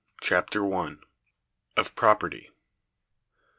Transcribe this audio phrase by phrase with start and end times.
[0.19, 0.95] Chapter I.
[1.77, 2.49] Of Property.